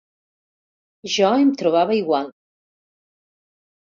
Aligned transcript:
Jo 1.15 1.29
em 1.41 1.51
trobava 1.61 1.97
igual. 1.99 2.33